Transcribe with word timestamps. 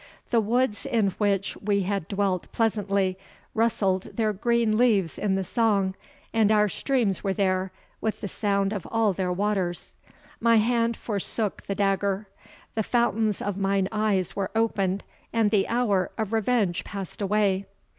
The 0.31 0.41
woods 0.41 0.87
in 0.87 1.09
which 1.19 1.55
we 1.57 1.81
had 1.83 2.07
dwelt 2.07 2.51
pleasantly, 2.51 3.19
rustled 3.53 4.09
their 4.17 4.33
green 4.33 4.75
leaves 4.75 5.19
in 5.19 5.35
the 5.35 5.43
song, 5.43 5.93
and 6.33 6.51
our 6.51 6.67
streams 6.67 7.23
were 7.23 7.35
there 7.35 7.71
with 8.01 8.19
the 8.21 8.27
sound 8.27 8.73
of 8.73 8.87
all 8.89 9.13
their 9.13 9.31
waters. 9.31 9.95
My 10.39 10.55
hand 10.55 10.97
forsook 10.97 11.67
the 11.67 11.75
dagger; 11.75 12.27
the 12.73 12.81
fountains 12.81 13.43
of 13.43 13.57
mine 13.57 13.87
eyes 13.91 14.35
were 14.35 14.49
opened, 14.55 15.03
and 15.31 15.51
the 15.51 15.67
hour 15.67 16.09
of 16.17 16.33
revenge 16.33 16.83
passed 16.83 17.21
away. 17.21 17.67